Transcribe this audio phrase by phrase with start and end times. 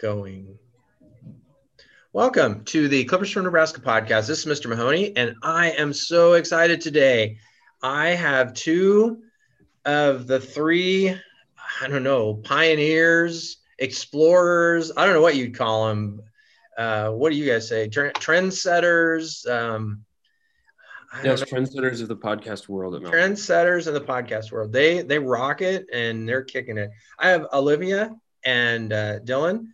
[0.00, 0.58] going.
[2.14, 4.26] Welcome to the Clippers from Nebraska podcast.
[4.26, 4.66] This is Mr.
[4.66, 7.36] Mahoney, and I am so excited today.
[7.82, 9.20] I have two
[9.84, 11.10] of the three,
[11.82, 14.90] I don't know, pioneers, explorers.
[14.96, 16.22] I don't know what you'd call them.
[16.78, 17.86] Uh, what do you guys say?
[17.86, 19.46] trendsetters.
[19.46, 20.06] Um,
[21.22, 22.94] yes, trendsetters of the podcast world.
[22.94, 24.72] At trendsetters of the podcast world.
[24.72, 26.90] They they rock it and they're kicking it.
[27.18, 29.66] I have Olivia and uh, Dylan.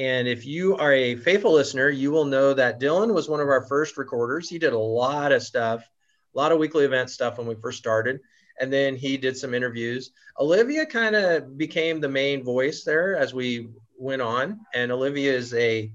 [0.00, 3.50] And if you are a faithful listener, you will know that Dylan was one of
[3.50, 4.48] our first recorders.
[4.48, 5.86] He did a lot of stuff,
[6.34, 8.20] a lot of weekly event stuff when we first started.
[8.58, 10.12] And then he did some interviews.
[10.38, 13.68] Olivia kind of became the main voice there as we
[13.98, 14.60] went on.
[14.72, 15.92] And Olivia is a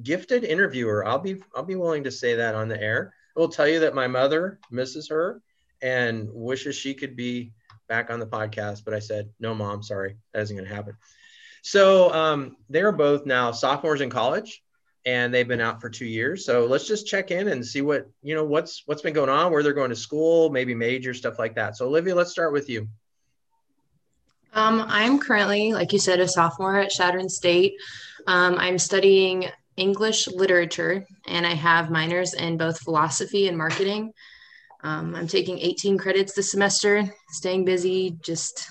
[0.00, 1.04] gifted interviewer.
[1.04, 3.14] I'll be I'll be willing to say that on the air.
[3.36, 5.42] I will tell you that my mother misses her
[5.82, 7.52] and wishes she could be
[7.88, 8.84] back on the podcast.
[8.84, 10.96] But I said, no, mom, sorry, that isn't going to happen.
[11.64, 14.62] So um, they're both now sophomores in college,
[15.06, 16.44] and they've been out for two years.
[16.44, 19.50] So let's just check in and see what you know what's what's been going on,
[19.50, 21.74] where they're going to school, maybe major stuff like that.
[21.78, 22.86] So Olivia, let's start with you.
[24.52, 27.76] Um, I'm currently, like you said, a sophomore at Chadron State.
[28.26, 29.46] Um, I'm studying
[29.78, 34.12] English literature, and I have minors in both philosophy and marketing.
[34.82, 38.68] Um, I'm taking 18 credits this semester, staying busy, just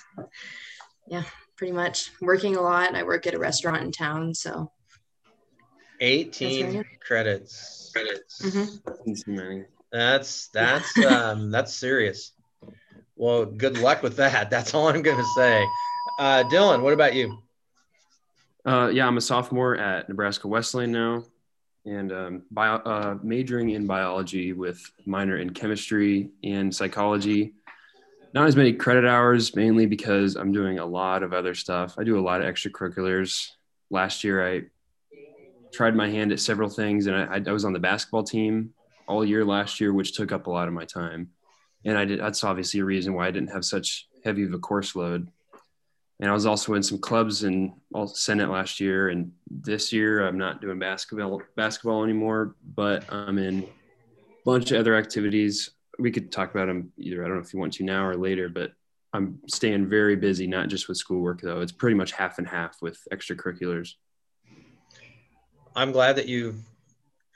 [1.07, 1.23] yeah,
[1.63, 2.89] pretty much working a lot.
[2.89, 4.69] And I work at a restaurant in town, so
[6.01, 7.89] 18 credits.
[7.93, 8.41] Credits.
[8.41, 9.61] Mm-hmm.
[9.89, 12.33] That's that's um that's serious.
[13.15, 14.49] Well, good luck with that.
[14.49, 15.65] That's all I'm gonna say.
[16.19, 17.41] Uh, Dylan, what about you?
[18.65, 21.23] Uh, yeah, I'm a sophomore at Nebraska Wesleyan now,
[21.85, 27.53] and um, bio, uh, majoring in biology with minor in chemistry and psychology
[28.33, 31.95] not as many credit hours, mainly because I'm doing a lot of other stuff.
[31.99, 33.49] I do a lot of extracurriculars.
[33.91, 34.63] Last year, I
[35.71, 38.73] tried my hand at several things, and I, I was on the basketball team
[39.07, 41.29] all year last year, which took up a lot of my time.
[41.85, 42.19] And I did.
[42.19, 45.27] That's obviously a reason why I didn't have such heavy of a course load.
[46.19, 50.25] And I was also in some clubs in all Senate last year, and this year
[50.25, 53.67] I'm not doing basketball basketball anymore, but I'm in a
[54.45, 57.23] bunch of other activities we could talk about them either.
[57.23, 58.73] I don't know if you want to now or later, but
[59.13, 61.61] I'm staying very busy, not just with schoolwork though.
[61.61, 63.93] It's pretty much half and half with extracurriculars.
[65.75, 66.61] I'm glad that you've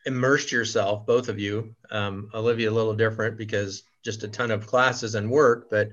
[0.05, 1.75] immersed yourself, both of you.
[1.91, 5.89] Um, Olivia, a little different because just a ton of classes and work, but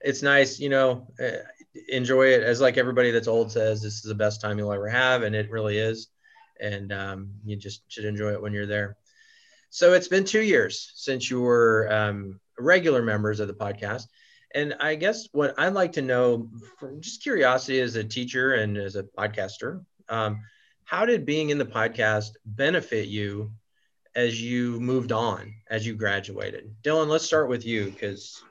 [0.00, 1.42] it's nice, you know, uh,
[1.88, 4.88] enjoy it as like everybody that's old says, this is the best time you'll ever
[4.88, 5.22] have.
[5.22, 6.08] And it really is.
[6.60, 8.96] And um, you just should enjoy it when you're there.
[9.70, 14.04] So it's been two years since you were um, regular members of the podcast.
[14.54, 18.76] And I guess what I'd like to know, from just curiosity as a teacher and
[18.76, 20.40] as a podcaster, um,
[20.84, 23.52] how did being in the podcast benefit you
[24.14, 26.74] as you moved on, as you graduated?
[26.82, 28.42] Dylan, let's start with you because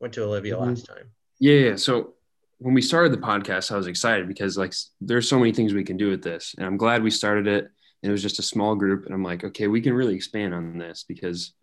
[0.00, 0.70] went to Olivia mm-hmm.
[0.70, 1.10] last time.
[1.38, 1.76] Yeah, yeah.
[1.76, 2.14] So
[2.58, 5.84] when we started the podcast, I was excited because like there's so many things we
[5.84, 7.68] can do with this, and I'm glad we started it
[8.08, 10.78] it was just a small group and i'm like okay we can really expand on
[10.78, 11.54] this because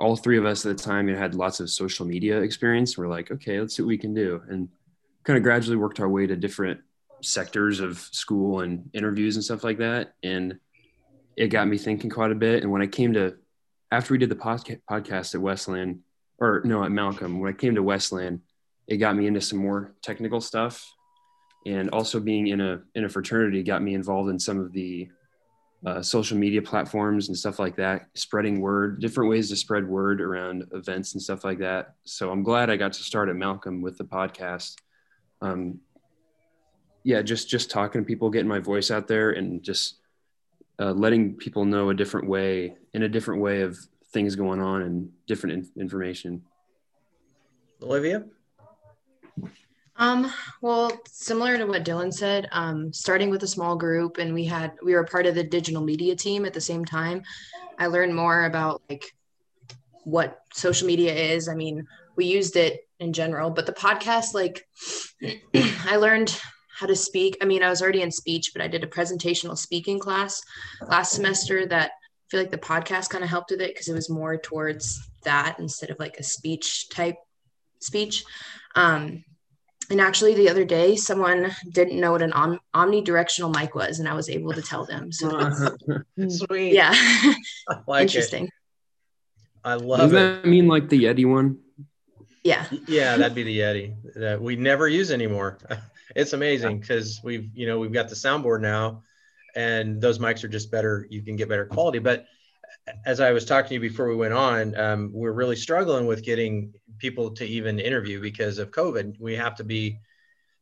[0.00, 2.96] all three of us at the time had lots of social media experience.
[2.98, 4.42] We're like okay let's see what we can do.
[4.48, 4.68] And
[5.24, 6.80] kind of gradually worked our way to different
[7.22, 10.14] sectors of school and interviews and stuff like that.
[10.22, 10.58] And
[11.36, 12.62] it got me thinking quite a bit.
[12.62, 13.36] And when i came to
[13.90, 16.02] after we did the podca- podcast at Wesleyan
[16.38, 18.42] or no at malcolm when i came to Wesleyan
[18.86, 20.92] it got me into some more technical stuff.
[21.64, 25.08] And also being in a in a fraternity got me involved in some of the
[25.84, 30.20] uh, social media platforms and stuff like that, spreading word, different ways to spread word
[30.20, 31.94] around events and stuff like that.
[32.04, 34.76] So I'm glad I got to start at Malcolm with the podcast.
[35.42, 35.80] Um,
[37.04, 40.00] yeah, just just talking to people, getting my voice out there, and just
[40.80, 43.78] uh, letting people know a different way, in a different way of
[44.12, 46.42] things going on and different in- information.
[47.82, 48.24] Olivia.
[49.98, 50.30] Um,
[50.60, 54.72] well, similar to what Dylan said, um, starting with a small group and we had
[54.82, 57.22] we were part of the digital media team at the same time.
[57.78, 59.04] I learned more about like
[60.04, 61.48] what social media is.
[61.48, 61.86] I mean,
[62.16, 64.66] we used it in general, but the podcast, like
[65.54, 66.38] I learned
[66.78, 67.38] how to speak.
[67.40, 70.42] I mean, I was already in speech, but I did a presentational speaking class
[70.88, 73.94] last semester that I feel like the podcast kind of helped with it because it
[73.94, 77.16] was more towards that instead of like a speech type
[77.80, 78.24] speech.
[78.74, 79.24] Um,
[79.90, 84.08] and actually the other day someone didn't know what an om- omnidirectional mic was and
[84.08, 85.12] i was able to tell them.
[85.12, 85.28] So
[86.28, 86.72] sweet.
[86.72, 86.94] Yeah.
[87.86, 88.44] Like interesting.
[88.44, 88.50] It.
[89.64, 90.14] i love Does it.
[90.14, 91.58] that mean like the yeti one?
[92.44, 92.66] Yeah.
[92.86, 95.58] Yeah that'd be the yeti that we never use anymore.
[96.14, 99.02] It's amazing because we've you know we've got the soundboard now
[99.54, 101.06] and those mics are just better.
[101.10, 101.98] You can get better quality.
[101.98, 102.26] But
[103.04, 106.22] as I was talking to you before we went on, um, we're really struggling with
[106.22, 109.18] getting people to even interview because of COVID.
[109.20, 109.98] We have to be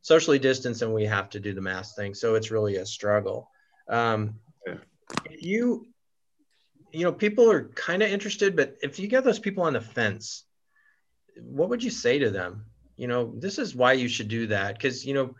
[0.03, 2.15] socially distanced and we have to do the mask thing.
[2.15, 3.50] So it's really a struggle.
[3.88, 4.76] Um, Yeah.
[5.31, 5.87] You,
[6.93, 9.81] you know, people are kind of interested, but if you get those people on the
[9.81, 10.44] fence,
[11.37, 12.67] what would you say to them?
[12.97, 14.81] You know, this is why you should do that.
[14.81, 15.35] Cause, you know,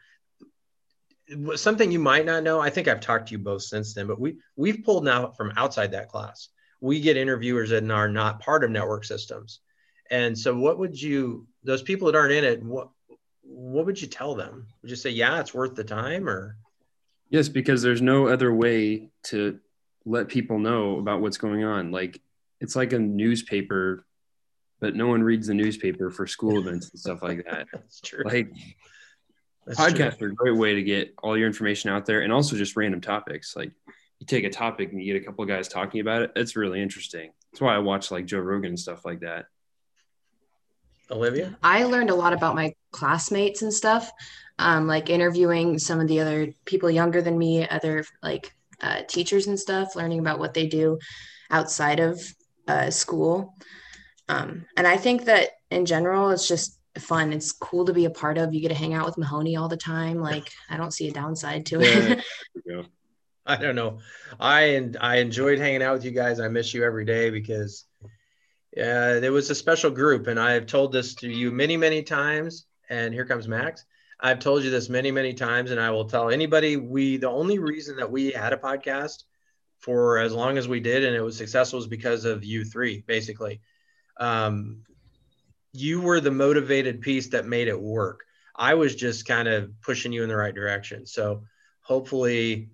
[1.57, 2.61] something you might not know.
[2.61, 5.53] I think I've talked to you both since then, but we we've pulled now from
[5.57, 6.49] outside that class.
[6.85, 9.61] We get interviewers that are not part of network systems.
[10.11, 12.91] And so what would you those people that aren't in it, what
[13.43, 14.67] what would you tell them?
[14.83, 16.59] Would you say, yeah, it's worth the time or
[17.31, 19.59] Yes, because there's no other way to
[20.05, 21.91] let people know about what's going on.
[21.91, 22.21] Like
[22.61, 24.05] it's like a newspaper,
[24.79, 27.67] but no one reads the newspaper for school events and stuff like that.
[27.73, 28.25] that's true.
[28.27, 28.51] Like
[29.65, 29.87] That's true.
[29.87, 32.77] podcasts are a great way to get all your information out there and also just
[32.77, 33.57] random topics.
[33.57, 33.73] Like
[34.25, 36.33] you take a topic and you get a couple of guys talking about it.
[36.37, 37.33] It's really interesting.
[37.53, 39.47] That's why I watch like Joe Rogan and stuff like that.
[41.11, 41.57] Olivia?
[41.63, 44.11] I learned a lot about my classmates and stuff,
[44.59, 49.47] um, like interviewing some of the other people younger than me, other like uh, teachers
[49.47, 50.99] and stuff, learning about what they do
[51.51, 52.21] outside of
[52.67, 53.55] uh, school.
[54.31, 57.33] Um, and I think that in general, it's just fun.
[57.35, 58.55] It's cool to be a part of.
[58.55, 60.19] You get to hang out with Mahoney all the time.
[60.21, 61.87] Like, I don't see a downside to Yeah.
[61.99, 62.07] it.
[62.07, 62.23] There
[62.55, 62.85] we go.
[63.47, 63.99] I don't know.
[64.41, 66.41] I and I enjoyed hanging out with you guys.
[66.41, 67.85] I miss you every day because
[68.77, 72.67] uh, there was a special group, and I've told this to you many, many times.
[72.89, 73.85] And here comes Max.
[74.21, 76.77] I've told you this many, many times, and I will tell anybody.
[76.77, 79.25] We the only reason that we had a podcast
[79.79, 83.05] for as long as we did, and it was successful, was because of you three,
[83.07, 83.61] basically.
[84.19, 84.85] Um,
[85.75, 88.25] you were the motivated piece that made it work.
[88.57, 91.05] I was just kind of pushing you in the right direction.
[91.05, 91.43] So
[91.81, 92.71] hopefully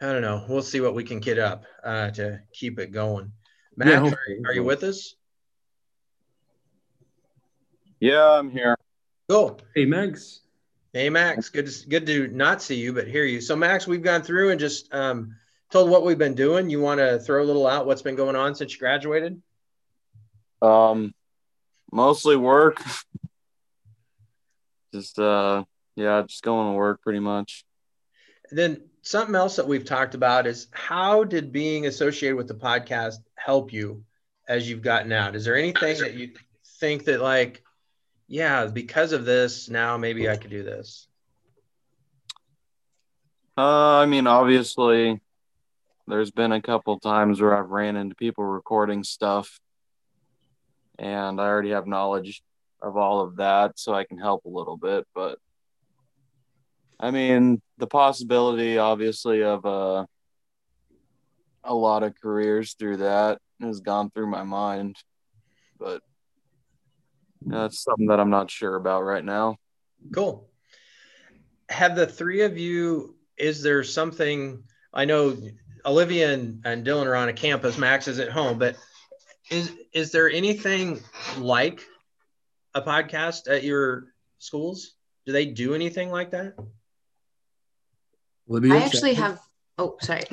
[0.00, 0.44] I don't know.
[0.48, 3.32] We'll see what we can get up uh, to keep it going.
[3.76, 5.14] Max, Yeah, are, are you with us?
[8.00, 8.76] Yeah, I'm here.
[9.28, 9.60] Cool.
[9.74, 10.40] Hey, Max.
[10.92, 11.48] Hey, Max.
[11.48, 11.66] Good.
[11.66, 13.40] To, good to not see you, but hear you.
[13.40, 15.36] So, Max, we've gone through and just um,
[15.70, 16.68] told what we've been doing.
[16.68, 19.40] You want to throw a little out what's been going on since you graduated?
[20.60, 21.14] Um,
[21.90, 22.82] mostly work.
[24.92, 25.64] just uh,
[25.96, 27.64] yeah, just going to work pretty much.
[28.54, 33.16] Then something else that we've talked about is how did being associated with the podcast
[33.34, 34.04] help you
[34.48, 35.34] as you've gotten out?
[35.34, 36.30] Is there anything that you
[36.78, 37.62] think that like,
[38.28, 41.08] yeah, because of this, now maybe I could do this?
[43.58, 45.20] Uh, I mean, obviously,
[46.06, 49.58] there's been a couple times where I've ran into people recording stuff,
[50.98, 52.42] and I already have knowledge
[52.80, 55.06] of all of that, so I can help a little bit.
[55.12, 55.38] But
[56.98, 60.06] I mean, the possibility, obviously, of uh,
[61.64, 64.96] a lot of careers through that has gone through my mind,
[65.78, 66.02] but
[67.40, 69.56] that's something that I'm not sure about right now.
[70.12, 70.48] Cool.
[71.68, 74.62] Have the three of you, is there something,
[74.92, 75.36] I know
[75.84, 78.76] Olivia and, and Dylan are on a campus, Max is at home, but
[79.50, 81.00] is, is there anything
[81.38, 81.80] like
[82.74, 84.06] a podcast at your
[84.38, 84.94] schools?
[85.26, 86.54] Do they do anything like that?
[88.48, 89.40] Olivia, I actually have.
[89.78, 90.22] Oh, sorry.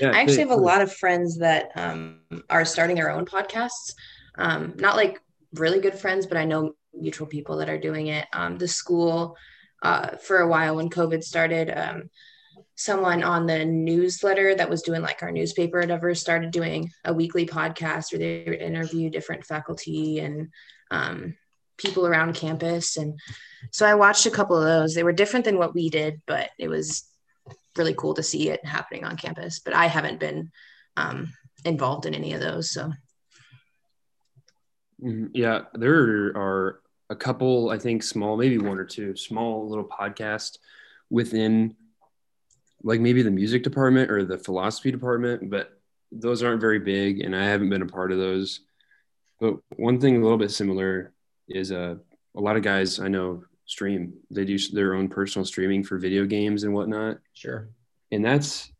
[0.00, 3.26] Yeah, I actually hey, have a lot of friends that um, are starting their own
[3.26, 3.94] podcasts.
[4.38, 5.20] Um, not like
[5.52, 8.26] really good friends, but I know mutual people that are doing it.
[8.32, 9.36] Um, the school,
[9.82, 12.08] uh, for a while when COVID started, um,
[12.76, 17.12] someone on the newsletter that was doing like our newspaper or whatever started doing a
[17.12, 20.48] weekly podcast where they would interview different faculty and
[20.90, 21.36] um,
[21.76, 22.96] people around campus.
[22.96, 23.18] And
[23.70, 24.94] so I watched a couple of those.
[24.94, 27.04] They were different than what we did, but it was
[27.76, 29.60] really cool to see it happening on campus.
[29.60, 30.50] But I haven't been
[30.96, 31.32] um,
[31.64, 32.70] involved in any of those.
[32.70, 32.92] So
[35.02, 35.30] Mhm.
[35.32, 40.58] Yeah, there are a couple, I think, small, maybe one or two small little podcasts
[41.08, 41.74] within
[42.82, 45.78] like maybe the music department or the philosophy department, but
[46.12, 48.60] those aren't very big and I haven't been a part of those.
[49.38, 51.12] But one thing a little bit similar
[51.48, 51.96] is uh,
[52.34, 54.12] a lot of guys I know stream.
[54.30, 57.68] They do their own personal streaming for video games and whatnot Sure.
[58.10, 58.72] and that's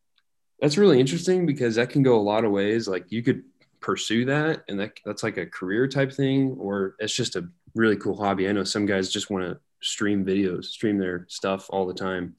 [0.61, 3.43] that's really interesting because that can go a lot of ways like you could
[3.81, 7.97] pursue that and that that's like a career type thing or it's just a really
[7.97, 11.87] cool hobby i know some guys just want to stream videos stream their stuff all
[11.87, 12.35] the time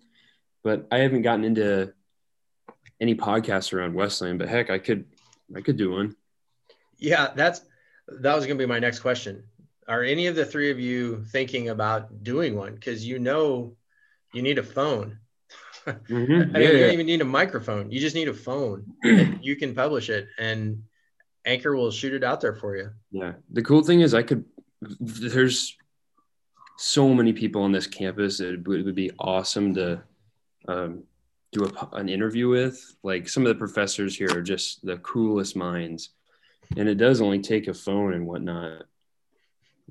[0.63, 1.91] but i haven't gotten into
[2.99, 5.05] any podcasts around Wesleyan but heck i could
[5.55, 6.15] i could do one
[6.99, 7.61] Yeah, that's
[8.21, 9.43] that was going to be my next question.
[9.87, 12.75] Are any of the three of you thinking about doing one?
[12.75, 13.75] Because you know,
[14.33, 15.19] you need a phone.
[15.85, 15.99] Mhm.
[16.55, 17.91] I mean, Yeah, you don't even need a microphone.
[17.91, 18.85] You just need a phone.
[19.41, 20.83] you can publish it, and
[21.45, 22.91] Anchor will shoot it out there for you.
[23.11, 23.33] Yeah.
[23.51, 24.45] The cool thing is I could
[24.99, 25.77] there's
[26.77, 30.01] so many people on this campus it would, it would be awesome to
[30.67, 31.03] um,
[31.51, 35.55] do a, an interview with like some of the professors here are just the coolest
[35.55, 36.09] minds
[36.77, 38.83] and it does only take a phone and whatnot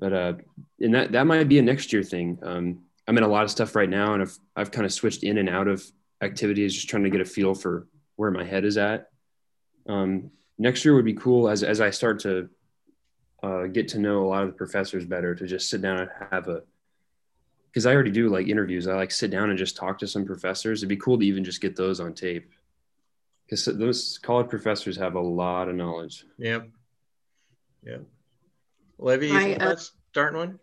[0.01, 0.33] but uh
[0.81, 3.51] and that that might be a next year thing um i'm in a lot of
[3.51, 5.81] stuff right now and i've i've kind of switched in and out of
[6.21, 9.09] activities just trying to get a feel for where my head is at
[9.87, 12.49] um next year would be cool as as i start to
[13.43, 16.09] uh, get to know a lot of the professors better to just sit down and
[16.31, 16.61] have a
[17.71, 18.87] because I already do like interviews.
[18.87, 20.79] I like sit down and just talk to some professors.
[20.79, 22.51] It'd be cool to even just get those on tape
[23.45, 26.25] because those college professors have a lot of knowledge.
[26.37, 26.67] Yep.
[27.83, 28.03] Yep.
[29.01, 29.75] Olivia, you I, uh,
[30.11, 30.59] starting one?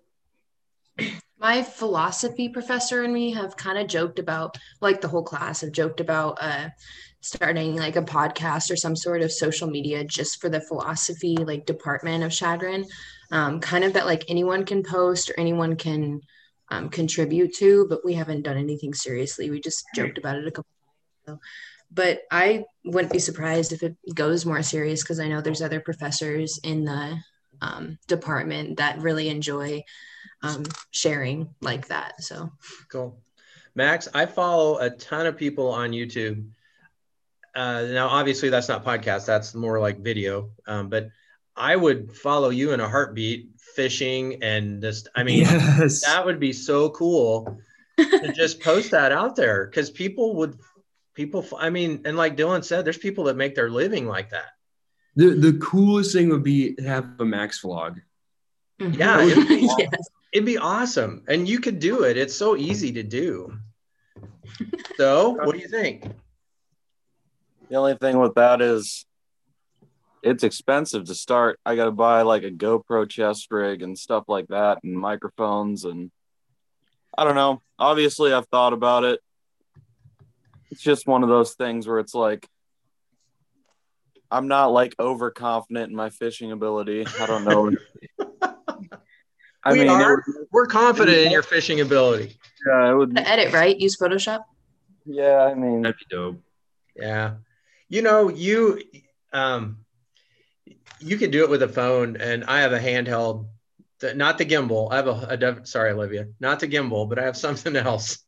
[1.41, 5.73] my philosophy professor and me have kind of joked about like the whole class have
[5.73, 6.69] joked about uh
[7.21, 11.67] starting like a podcast or some sort of social media just for the philosophy like
[11.67, 12.85] department of Chadron.
[13.31, 16.21] Um, kind of that like anyone can post or anyone can
[16.71, 19.51] um, contribute to but we haven't done anything seriously.
[19.51, 20.71] We just joked about it a couple
[21.27, 21.41] times
[21.91, 25.81] but i wouldn't be surprised if it goes more serious because i know there's other
[25.81, 27.19] professors in the
[27.61, 29.85] um, department that really enjoy
[30.43, 32.23] um, sharing like that.
[32.23, 32.51] So
[32.91, 33.21] Cool.
[33.75, 36.49] Max, I follow a ton of people on YouTube.
[37.55, 40.51] Uh, now, obviously, that's not podcast, that's more like video.
[40.67, 41.11] Um, but
[41.57, 46.05] I would follow you in a heartbeat fishing and just, I mean, yes.
[46.07, 47.59] that would be so cool
[47.99, 50.59] to just post that out there because people would,
[51.15, 54.51] people, I mean, and like Dylan said, there's people that make their living like that.
[55.19, 58.01] The the coolest thing would be to have a Max vlog.
[58.81, 58.95] Mm-hmm.
[58.95, 59.91] Yeah, it'd be- yes.
[60.33, 61.25] It'd be awesome.
[61.27, 62.17] And you could do it.
[62.17, 63.53] It's so easy to do.
[64.97, 66.05] So, what do you think?
[67.69, 69.07] The only thing with that is
[70.23, 71.59] it's expensive to start.
[71.67, 75.85] I got to buy like a GoPro chest rig and stuff like that and microphones
[75.85, 76.11] and
[77.17, 77.61] I don't know.
[77.79, 79.21] Obviously, I've thought about it.
[80.71, 82.47] It's just one of those things where it's like
[84.31, 87.07] I'm not like overconfident in my fishing ability.
[87.21, 87.73] I don't know.
[89.65, 92.37] I we mean, are, would, We're confident in your fishing ability.
[92.67, 93.15] yeah, it would.
[93.15, 93.79] The edit, right?
[93.79, 94.45] Use Photoshop.
[95.05, 96.41] Yeah, I mean, That'd be dope.
[96.95, 97.37] Yeah.
[97.89, 98.83] You know, you
[99.33, 99.79] um
[101.01, 103.47] you could do it with a phone and I have a handheld
[104.01, 104.93] th- not the gimbal.
[104.93, 108.19] I have a, a dev- sorry Olivia, not the gimbal, but I have something else.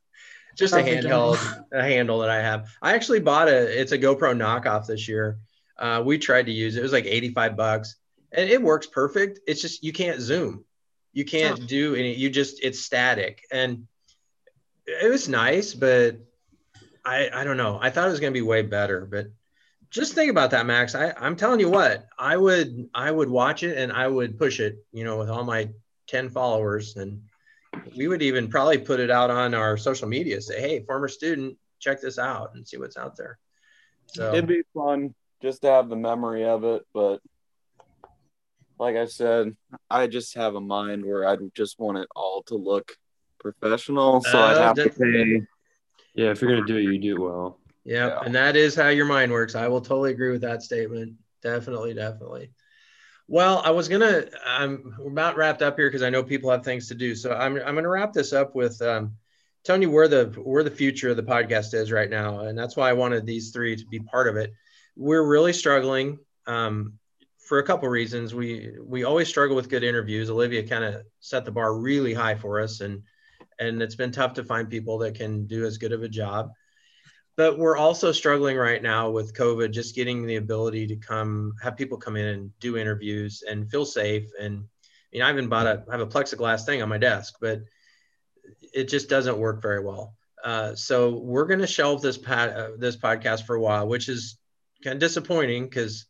[0.57, 1.39] Just a handheld
[1.73, 2.69] a handle that I have.
[2.83, 5.39] I actually bought a it's a GoPro knockoff this year.
[5.81, 6.81] Uh, we tried to use it.
[6.81, 7.97] It was like 85 bucks
[8.33, 9.41] and it works perfect.
[9.47, 10.65] It's just you can't zoom.
[11.13, 11.67] You can't Oh.
[11.67, 13.87] do any you just it's static and
[14.87, 16.17] it was nice, but
[17.05, 17.79] I, I don't know.
[17.81, 19.27] I thought it was going to be way better, but
[19.91, 20.95] just think about that, Max.
[20.95, 24.61] I, I'm telling you what, I would I would watch it and I would push
[24.61, 25.71] it, you know, with all my
[26.09, 26.97] 10 followers.
[26.97, 27.23] And
[27.97, 31.57] we would even probably put it out on our social media, say, hey, former student,
[31.79, 33.39] check this out and see what's out there.
[34.07, 37.21] So it'd be fun just to have the memory of it, but
[38.79, 39.57] like I said,
[39.91, 42.97] I just have a mind where I just want it all to look
[43.39, 44.21] professional.
[44.23, 45.47] So I'd Uh, have to that- pay.
[46.15, 47.59] Yeah, if you're gonna do it, you do it well.
[47.85, 48.21] yeah, Yeah.
[48.25, 49.55] and that is how your mind works.
[49.55, 51.15] I will totally agree with that statement.
[51.43, 52.51] Definitely, definitely.
[53.29, 54.25] Well, I was gonna.
[54.45, 57.15] I'm we're about wrapped up here because I know people have things to do.
[57.15, 59.17] So I'm I'm gonna wrap this up with um,
[59.63, 62.77] telling you where the where the future of the podcast is right now, and that's
[62.77, 64.53] why I wanted these three to be part of it.
[65.01, 66.99] We're really struggling um,
[67.39, 68.35] for a couple reasons.
[68.35, 70.31] We we always struggle with good interviews.
[70.31, 73.03] Olivia kind of set the bar really high for us, and
[73.59, 76.51] and it's been tough to find people that can do as good of a job
[77.41, 81.75] but we're also struggling right now with COVID, just getting the ability to come have
[81.75, 84.31] people come in and do interviews and feel safe.
[84.39, 84.65] And
[85.11, 87.63] you know, I even bought a I have a plexiglass thing on my desk, but
[88.75, 90.15] it just doesn't work very well.
[90.45, 94.11] Uh, so we're going to shelve this pad, uh, this podcast for a while, which
[94.11, 94.37] is
[94.83, 96.07] kind of disappointing because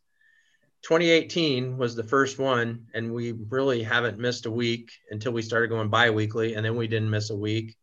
[0.83, 5.69] 2018 was the first one, and we really haven't missed a week until we started
[5.69, 7.75] going bi-weekly, and then we didn't miss a week.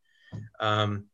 [0.59, 1.05] Um,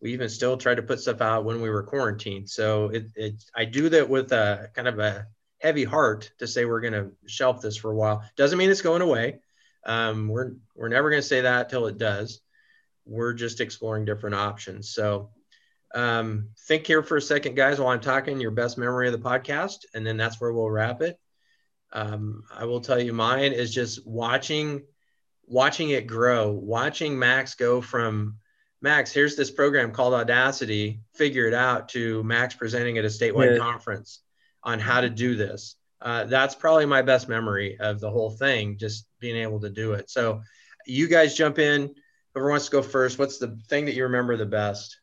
[0.00, 2.48] we even still tried to put stuff out when we were quarantined.
[2.48, 5.26] So it, it I do that with a kind of a
[5.58, 8.22] heavy heart to say we're going to shelf this for a while.
[8.36, 9.40] Doesn't mean it's going away.
[9.84, 12.40] Um, we're we're never going to say that till it does.
[13.04, 14.90] We're just exploring different options.
[14.90, 15.30] So
[15.94, 18.40] um, think here for a second, guys, while I'm talking.
[18.40, 21.18] Your best memory of the podcast, and then that's where we'll wrap it.
[21.92, 24.82] Um, I will tell you, mine is just watching
[25.48, 28.38] watching it grow, watching Max go from
[28.82, 31.00] Max, here's this program called Audacity.
[31.14, 31.88] Figure it out.
[31.90, 33.58] To Max presenting at a statewide Yeah.
[33.58, 34.20] conference
[34.62, 35.76] on how to do this.
[36.00, 39.92] Uh, that's probably my best memory of the whole thing, just being able to do
[39.94, 40.10] it.
[40.10, 40.42] So,
[40.86, 41.94] you guys jump in.
[42.34, 44.98] Whoever wants to go first, what's the thing that you remember the best?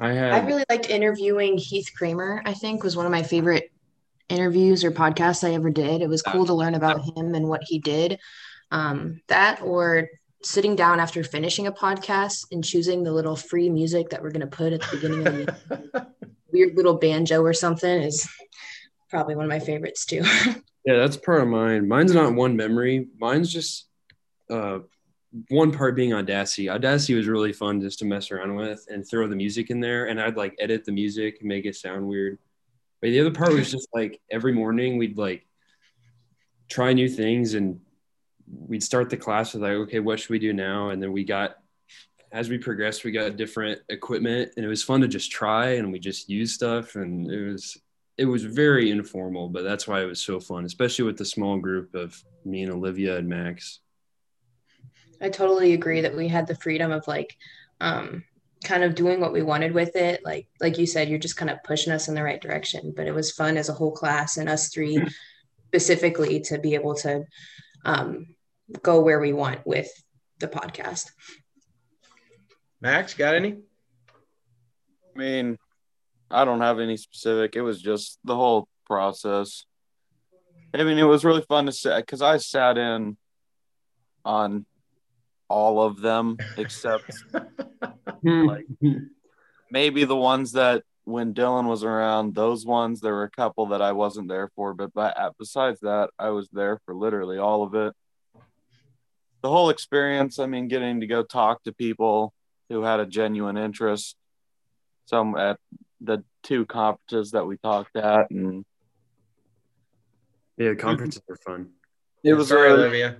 [0.00, 3.70] I I really liked interviewing Heath Kramer, I think was one of my favorite
[4.28, 6.02] interviews or podcasts I ever did.
[6.02, 8.18] It was cool to learn about him and what he did.
[8.70, 10.08] Um, that or
[10.42, 14.40] sitting down after finishing a podcast and choosing the little free music that we're going
[14.40, 16.06] to put at the beginning of the
[16.52, 18.28] weird little banjo or something is
[19.10, 20.22] probably one of my favorites too.
[20.82, 21.88] Yeah, that's part of mine.
[21.88, 23.08] Mine's not one memory.
[23.18, 23.86] Mine's just
[24.48, 24.78] uh,
[25.48, 26.68] one part being Audacity.
[26.68, 30.06] Audacity was really fun just to mess around with and throw the music in there.
[30.06, 32.38] And I'd like edit the music and make it sound weird.
[33.00, 35.46] But the other part was just like every morning we'd like
[36.68, 37.80] try new things and
[38.46, 40.90] we'd start the class with like, okay, what should we do now?
[40.90, 41.56] And then we got,
[42.32, 45.92] as we progressed, we got different equipment and it was fun to just try and
[45.92, 46.96] we just use stuff.
[46.96, 47.80] And it was,
[48.18, 51.58] it was very informal, but that's why it was so fun, especially with the small
[51.58, 53.80] group of me and Olivia and Max.
[55.20, 57.36] I totally agree that we had the freedom of like
[57.80, 58.24] um
[58.64, 60.24] kind of doing what we wanted with it.
[60.24, 62.92] Like like you said, you're just kind of pushing us in the right direction.
[62.96, 65.02] But it was fun as a whole class and us three
[65.68, 67.24] specifically to be able to
[67.84, 68.34] um
[68.82, 69.88] go where we want with
[70.38, 71.10] the podcast.
[72.80, 73.58] Max, got any?
[75.14, 75.58] I mean,
[76.30, 77.56] I don't have any specific.
[77.56, 79.64] It was just the whole process.
[80.72, 83.16] I mean, it was really fun to sit because I sat in
[84.24, 84.66] on
[85.50, 87.12] all of them except
[88.22, 88.66] Like-
[89.70, 93.82] maybe the ones that when Dylan was around, those ones, there were a couple that
[93.82, 94.74] I wasn't there for.
[94.74, 97.92] But, but uh, besides that, I was there for literally all of it.
[99.42, 102.32] The whole experience, I mean, getting to go talk to people
[102.68, 104.14] who had a genuine interest.
[105.06, 105.58] Some at
[106.00, 108.64] the two conferences that we talked at, and
[110.56, 111.70] yeah, conferences were fun.
[112.22, 113.16] it was Sorry, a, Olivia.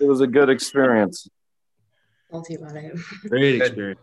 [0.00, 1.26] it was a good experience.
[2.34, 2.96] Salty about it.
[3.28, 4.00] Great experience.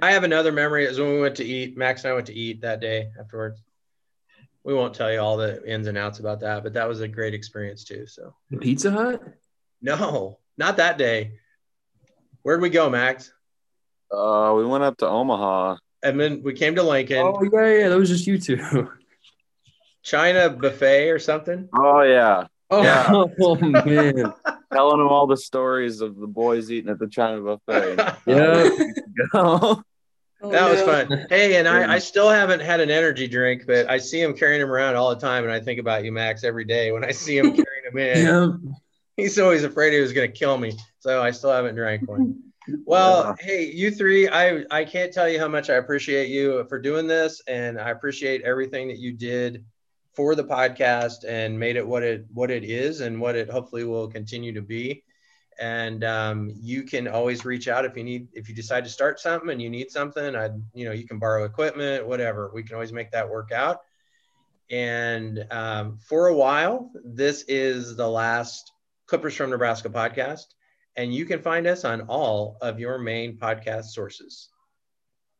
[0.00, 1.76] I have another memory is when we went to eat.
[1.76, 3.60] Max and I went to eat that day afterwards.
[4.64, 7.08] We won't tell you all the ins and outs about that, but that was a
[7.08, 8.06] great experience too.
[8.06, 9.22] So The Pizza Hut?
[9.82, 11.32] no, not that day.
[12.40, 13.30] Where'd we go, Max?
[14.10, 15.76] Uh, we went up to Omaha.
[16.02, 18.88] And then we came to Lincoln, Oh yeah, yeah, that was just you two.
[20.02, 21.68] China buffet or something.
[21.74, 23.06] Oh yeah, Oh, Yeah.
[23.42, 24.32] oh man.
[24.72, 28.16] Telling them all the stories of the boys eating at the China buffet.
[28.26, 28.70] Yeah.
[30.42, 31.26] Oh, that was oh, fun.
[31.28, 34.60] Hey, and I, I still haven't had an energy drink, but I see him carrying
[34.62, 37.10] them around all the time, and I think about you, Max, every day when I
[37.10, 38.24] see him carrying them in.
[38.24, 38.72] yeah.
[39.18, 42.42] He's always afraid he was going to kill me, so I still haven't drank one.
[42.86, 46.78] Well, hey, you three, I I can't tell you how much I appreciate you for
[46.78, 49.62] doing this, and I appreciate everything that you did
[50.12, 53.84] for the podcast and made it what it what it is and what it hopefully
[53.84, 55.04] will continue to be.
[55.58, 59.20] And um, you can always reach out if you need if you decide to start
[59.20, 60.34] something and you need something.
[60.34, 62.50] I you know you can borrow equipment, whatever.
[62.54, 63.78] We can always make that work out.
[64.70, 68.72] And um, for a while, this is the last
[69.06, 70.44] Clippers from Nebraska podcast
[70.96, 74.50] and you can find us on all of your main podcast sources.